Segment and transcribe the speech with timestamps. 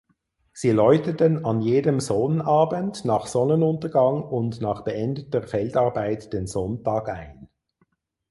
[0.51, 7.49] Sie läuteten an jedem Sonnabend nach Sonnenuntergang und nach beendeter Feldarbeit den Sonntag ein.